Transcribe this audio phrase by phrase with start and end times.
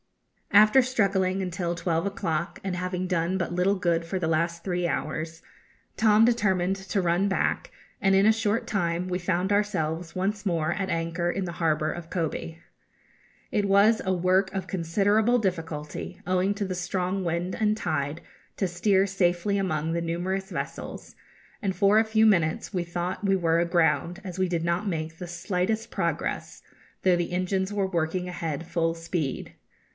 [0.53, 4.87] After struggling until twelve o'clock, and having done but little good for the last three
[4.87, 5.43] hours,
[5.95, 10.73] Tom determined to run back, and in a short time we found ourselves once more
[10.73, 12.57] at anchor in the harbour of Kobe.
[13.51, 18.19] It was a work of considerable difficulty, owing to the strong wind and tide,
[18.57, 21.15] to steer safely among the numerous vessels,
[21.61, 25.17] and for a few minutes we thought we were aground, as we did not make
[25.17, 26.63] the slightest progress,
[27.03, 29.53] though the engines were working ahead full speed.